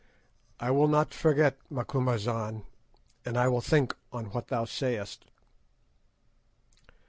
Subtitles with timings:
[0.59, 2.63] "I will not forget, Macumazahn,
[3.23, 5.25] and I will think on what thou sayest."